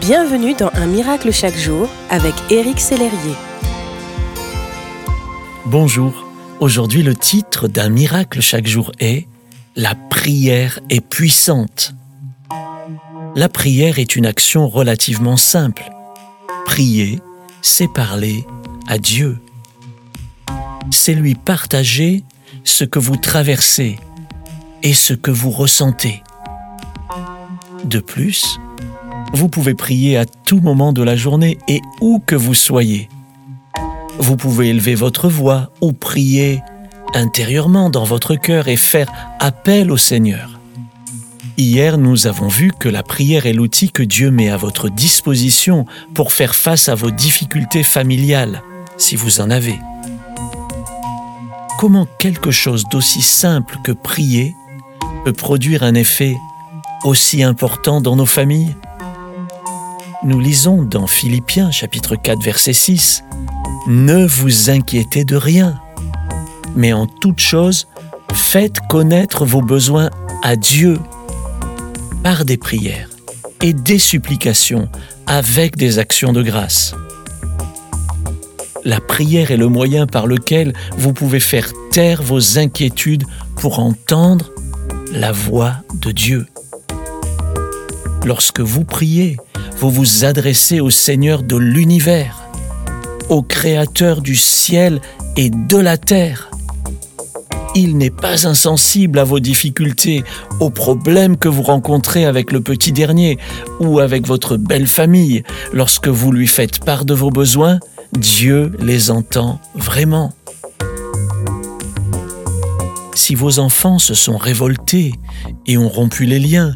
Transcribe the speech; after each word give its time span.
Bienvenue 0.00 0.54
dans 0.54 0.70
Un 0.74 0.86
miracle 0.86 1.32
chaque 1.32 1.56
jour 1.56 1.88
avec 2.10 2.34
Éric 2.50 2.80
Sellerier. 2.80 3.34
Bonjour, 5.64 6.26
aujourd'hui 6.60 7.02
le 7.02 7.14
titre 7.14 7.66
d'Un 7.66 7.88
miracle 7.88 8.40
chaque 8.40 8.66
jour 8.66 8.92
est 9.00 9.26
La 9.74 9.94
prière 9.94 10.80
est 10.90 11.00
puissante. 11.00 11.94
La 13.34 13.48
prière 13.48 13.98
est 13.98 14.16
une 14.16 14.26
action 14.26 14.68
relativement 14.68 15.36
simple. 15.36 15.90
Prier, 16.66 17.20
c'est 17.62 17.92
parler 17.92 18.44
à 18.86 18.98
Dieu. 18.98 19.38
C'est 20.90 21.14
lui 21.14 21.34
partager 21.34 22.22
ce 22.64 22.84
que 22.84 22.98
vous 22.98 23.16
traversez 23.16 23.98
et 24.82 24.92
ce 24.92 25.14
que 25.14 25.30
vous 25.30 25.50
ressentez. 25.50 26.22
De 27.84 28.00
plus, 28.00 28.58
vous 29.36 29.48
pouvez 29.48 29.74
prier 29.74 30.16
à 30.16 30.24
tout 30.24 30.60
moment 30.60 30.94
de 30.94 31.02
la 31.02 31.14
journée 31.14 31.58
et 31.68 31.82
où 32.00 32.22
que 32.24 32.34
vous 32.34 32.54
soyez. 32.54 33.10
Vous 34.18 34.36
pouvez 34.36 34.70
élever 34.70 34.94
votre 34.94 35.28
voix 35.28 35.70
ou 35.82 35.92
prier 35.92 36.62
intérieurement 37.14 37.90
dans 37.90 38.04
votre 38.04 38.34
cœur 38.34 38.68
et 38.68 38.76
faire 38.76 39.12
appel 39.38 39.92
au 39.92 39.98
Seigneur. 39.98 40.58
Hier, 41.58 41.98
nous 41.98 42.26
avons 42.26 42.48
vu 42.48 42.72
que 42.72 42.88
la 42.88 43.02
prière 43.02 43.44
est 43.44 43.52
l'outil 43.52 43.90
que 43.90 44.02
Dieu 44.02 44.30
met 44.30 44.48
à 44.48 44.56
votre 44.56 44.88
disposition 44.88 45.84
pour 46.14 46.32
faire 46.32 46.54
face 46.54 46.88
à 46.88 46.94
vos 46.94 47.10
difficultés 47.10 47.82
familiales, 47.82 48.62
si 48.96 49.16
vous 49.16 49.42
en 49.42 49.50
avez. 49.50 49.78
Comment 51.78 52.06
quelque 52.18 52.50
chose 52.50 52.84
d'aussi 52.90 53.20
simple 53.20 53.76
que 53.84 53.92
prier 53.92 54.54
peut 55.26 55.34
produire 55.34 55.82
un 55.82 55.94
effet 55.94 56.34
aussi 57.04 57.42
important 57.42 58.00
dans 58.00 58.16
nos 58.16 58.24
familles? 58.24 58.74
Nous 60.22 60.40
lisons 60.40 60.82
dans 60.82 61.06
Philippiens 61.06 61.70
chapitre 61.70 62.16
4 62.16 62.42
verset 62.42 62.72
6, 62.72 63.24
Ne 63.86 64.26
vous 64.26 64.70
inquiétez 64.70 65.24
de 65.24 65.36
rien, 65.36 65.80
mais 66.74 66.92
en 66.92 67.06
toute 67.06 67.40
chose, 67.40 67.86
faites 68.32 68.80
connaître 68.88 69.44
vos 69.44 69.62
besoins 69.62 70.10
à 70.42 70.56
Dieu 70.56 70.98
par 72.22 72.44
des 72.44 72.56
prières 72.56 73.10
et 73.62 73.72
des 73.72 73.98
supplications 73.98 74.88
avec 75.26 75.76
des 75.76 75.98
actions 75.98 76.32
de 76.32 76.42
grâce. 76.42 76.94
La 78.84 79.00
prière 79.00 79.50
est 79.50 79.56
le 79.56 79.68
moyen 79.68 80.06
par 80.06 80.26
lequel 80.26 80.72
vous 80.96 81.12
pouvez 81.12 81.40
faire 81.40 81.72
taire 81.90 82.22
vos 82.22 82.58
inquiétudes 82.58 83.24
pour 83.56 83.80
entendre 83.80 84.52
la 85.12 85.32
voix 85.32 85.74
de 85.94 86.12
Dieu. 86.12 86.46
Lorsque 88.24 88.60
vous 88.60 88.84
priez, 88.84 89.36
vous 89.78 89.90
vous 89.90 90.24
adressez 90.24 90.80
au 90.80 90.90
Seigneur 90.90 91.42
de 91.42 91.56
l'univers, 91.56 92.42
au 93.28 93.42
Créateur 93.42 94.22
du 94.22 94.34
ciel 94.34 95.00
et 95.36 95.50
de 95.50 95.76
la 95.76 95.98
terre. 95.98 96.50
Il 97.74 97.98
n'est 97.98 98.10
pas 98.10 98.46
insensible 98.46 99.18
à 99.18 99.24
vos 99.24 99.38
difficultés, 99.38 100.24
aux 100.60 100.70
problèmes 100.70 101.36
que 101.36 101.48
vous 101.48 101.62
rencontrez 101.62 102.24
avec 102.24 102.52
le 102.52 102.62
petit 102.62 102.90
dernier 102.90 103.36
ou 103.78 104.00
avec 104.00 104.26
votre 104.26 104.56
belle 104.56 104.86
famille. 104.86 105.42
Lorsque 105.74 106.08
vous 106.08 106.32
lui 106.32 106.46
faites 106.46 106.82
part 106.82 107.04
de 107.04 107.12
vos 107.12 107.30
besoins, 107.30 107.78
Dieu 108.18 108.72
les 108.80 109.10
entend 109.10 109.60
vraiment. 109.74 110.32
Si 113.14 113.34
vos 113.34 113.58
enfants 113.58 113.98
se 113.98 114.14
sont 114.14 114.38
révoltés 114.38 115.12
et 115.66 115.76
ont 115.76 115.88
rompu 115.88 116.24
les 116.24 116.38
liens, 116.38 116.72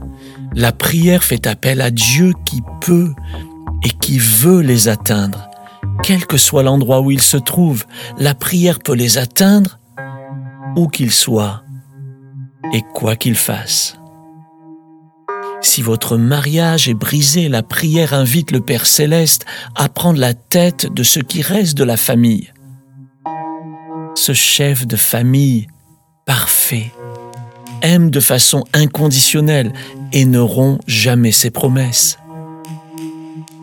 la 0.54 0.72
prière 0.72 1.22
fait 1.22 1.46
appel 1.46 1.80
à 1.80 1.90
Dieu 1.90 2.32
qui 2.44 2.62
peut 2.80 3.14
et 3.84 3.90
qui 3.90 4.18
veut 4.18 4.60
les 4.60 4.88
atteindre. 4.88 5.48
Quel 6.02 6.26
que 6.26 6.36
soit 6.36 6.62
l'endroit 6.62 7.00
où 7.00 7.10
ils 7.10 7.22
se 7.22 7.36
trouvent, 7.36 7.84
la 8.18 8.34
prière 8.34 8.78
peut 8.78 8.94
les 8.94 9.18
atteindre 9.18 9.78
où 10.76 10.88
qu'ils 10.88 11.12
soient 11.12 11.62
et 12.72 12.82
quoi 12.94 13.16
qu'ils 13.16 13.36
fassent. 13.36 13.96
Si 15.62 15.82
votre 15.82 16.16
mariage 16.16 16.88
est 16.88 16.94
brisé, 16.94 17.48
la 17.48 17.62
prière 17.62 18.14
invite 18.14 18.50
le 18.50 18.60
Père 18.60 18.86
céleste 18.86 19.44
à 19.74 19.88
prendre 19.88 20.18
la 20.18 20.32
tête 20.32 20.86
de 20.92 21.02
ce 21.02 21.20
qui 21.20 21.42
reste 21.42 21.76
de 21.76 21.84
la 21.84 21.98
famille. 21.98 22.50
Ce 24.14 24.32
chef 24.32 24.86
de 24.86 24.96
famille 24.96 25.66
parfait 26.24 26.92
aime 27.82 28.10
de 28.10 28.20
façon 28.20 28.64
inconditionnelle 28.72 29.72
et 30.12 30.24
ne 30.24 30.38
rompt 30.38 30.80
jamais 30.86 31.32
ses 31.32 31.50
promesses. 31.50 32.18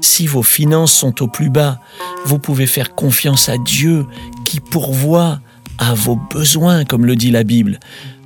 Si 0.01 0.27
vos 0.27 0.43
finances 0.43 0.93
sont 0.93 1.21
au 1.21 1.27
plus 1.27 1.49
bas, 1.49 1.79
vous 2.25 2.39
pouvez 2.39 2.67
faire 2.67 2.95
confiance 2.95 3.49
à 3.49 3.57
Dieu 3.57 4.05
qui 4.45 4.59
pourvoit 4.59 5.39
à 5.77 5.93
vos 5.93 6.15
besoins, 6.15 6.85
comme 6.85 7.05
le 7.05 7.15
dit 7.15 7.31
la 7.31 7.43
Bible. 7.43 7.79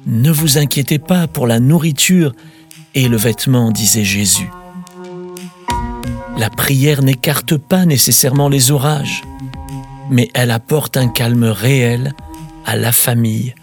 Ne 0.06 0.32
vous 0.32 0.58
inquiétez 0.58 1.00
pas 1.00 1.28
pour 1.28 1.48
la 1.48 1.60
nourriture 1.60 2.34
et 2.94 3.08
le 3.08 3.18
vêtement, 3.18 3.72
disait 3.72 4.04
Jésus. 4.04 4.50
La 6.38 6.50
prière 6.50 7.04
n'écarte 7.04 7.58
pas 7.58 7.86
nécessairement 7.86 8.50
les 8.50 8.72
orages, 8.72 9.22
mais 10.10 10.30
elle 10.34 10.52
apporte 10.52 10.98
un 10.98 11.08
calme 11.08 11.46
réel 11.46 12.14
à 12.66 12.76
la 12.76 12.92
famille 12.92 13.54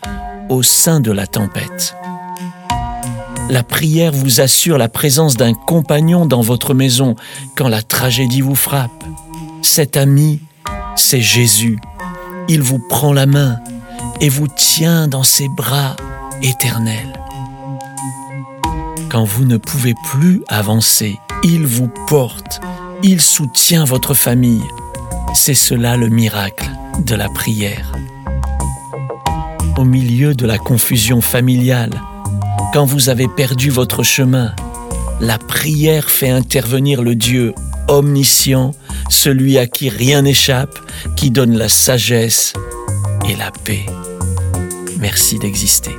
au 0.49 0.63
sein 0.63 1.01
de 1.01 1.13
la 1.13 1.27
tempête. 1.27 1.98
La 3.51 3.63
prière 3.63 4.13
vous 4.13 4.43
assure 4.43 4.77
la 4.77 4.91
présence 4.91 5.37
d'un 5.37 5.55
compagnon 5.55 6.27
dans 6.27 6.43
votre 6.43 6.75
maison 6.75 7.17
quand 7.57 7.69
la 7.69 7.81
tragédie 7.81 8.43
vous 8.43 8.55
frappe. 8.55 9.05
Cet 9.63 9.97
ami, 9.97 10.41
c'est 10.97 11.23
Jésus. 11.23 11.79
Il 12.49 12.61
vous 12.61 12.79
prend 12.79 13.15
la 13.15 13.25
main 13.25 13.59
et 14.21 14.29
vous 14.29 14.49
tient 14.49 15.09
dans 15.09 15.23
ses 15.23 15.49
bras 15.49 15.97
éternels. 16.43 17.19
Quand 19.09 19.25
vous 19.25 19.47
ne 19.47 19.57
pouvez 19.57 19.95
plus 20.11 20.43
avancer, 20.49 21.19
il 21.43 21.65
vous 21.67 21.91
porte, 22.07 22.61
il 23.03 23.23
soutient 23.23 23.85
votre 23.85 24.13
famille. 24.13 24.65
C'est 25.33 25.55
cela 25.55 25.97
le 25.97 26.09
miracle 26.09 26.69
de 26.99 27.15
la 27.15 27.31
prière. 27.31 27.93
Au 29.79 29.85
milieu 29.85 30.35
de 30.35 30.45
la 30.45 30.59
confusion 30.59 31.23
familiale, 31.23 31.99
quand 32.73 32.85
vous 32.85 33.09
avez 33.09 33.29
perdu 33.29 33.71
votre 33.71 34.03
chemin, 34.03 34.55
la 35.21 35.39
prière 35.39 36.11
fait 36.11 36.31
intervenir 36.31 37.03
le 37.03 37.15
Dieu 37.15 37.55
omniscient, 37.89 38.73
celui 39.09 39.59
à 39.59 39.67
qui 39.67 39.89
rien 39.89 40.23
n'échappe, 40.23 40.79
qui 41.17 41.31
donne 41.31 41.57
la 41.57 41.69
sagesse 41.69 42.53
et 43.29 43.37
la 43.37 43.51
paix. 43.51 43.87
Merci 44.99 45.39
d'exister. 45.39 45.95